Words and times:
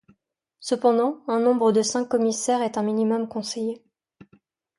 Cependant, 0.59 1.21
un 1.27 1.39
nombre 1.39 1.71
de 1.71 1.83
cinq 1.83 2.07
commissaires 2.09 2.63
est 2.63 2.79
un 2.79 2.81
minimum 2.81 3.27
conseillé. 3.27 3.83